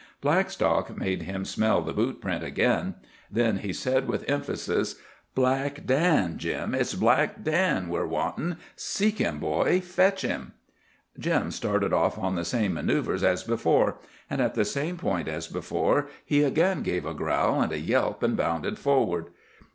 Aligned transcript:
Blackstock 0.19 0.97
made 0.97 1.21
him 1.21 1.45
smell 1.45 1.83
the 1.83 1.93
boot 1.93 2.21
print 2.21 2.43
again. 2.43 2.95
Then 3.29 3.57
he 3.59 3.71
said 3.71 4.07
with 4.07 4.27
emphasis, 4.27 4.95
"Black 5.35 5.85
Dan, 5.85 6.39
Jim, 6.39 6.73
it's 6.73 6.95
Black 6.95 7.43
Dan 7.43 7.87
we're 7.87 8.07
wantin'. 8.07 8.57
Seek 8.75 9.19
him, 9.19 9.37
boy. 9.37 9.79
Fetch 9.79 10.23
him." 10.23 10.53
Jim 11.19 11.51
started 11.51 11.93
off 11.93 12.17
on 12.17 12.33
the 12.33 12.43
same 12.43 12.73
manœuvres 12.73 13.21
as 13.21 13.43
before, 13.43 13.97
and 14.27 14.41
at 14.41 14.55
the 14.55 14.65
same 14.65 14.97
point 14.97 15.27
as 15.27 15.47
before 15.47 16.07
he 16.25 16.41
again 16.41 16.81
gave 16.81 17.05
a 17.05 17.13
growl 17.13 17.61
and 17.61 17.71
a 17.71 17.77
yelp 17.77 18.23
and 18.23 18.35
bounded 18.35 18.79
forward. 18.79 19.27